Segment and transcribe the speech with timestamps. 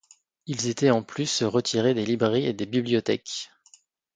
[0.47, 3.51] Ils étaient en plus retirés des librairies et des bibliothèques.